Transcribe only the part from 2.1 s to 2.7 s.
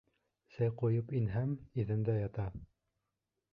ята...